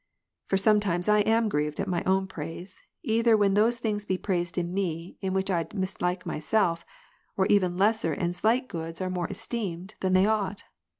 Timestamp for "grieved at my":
1.47-2.01